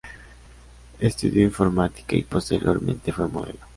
[0.99, 3.59] Estudió informática y posteriormente fue modelo.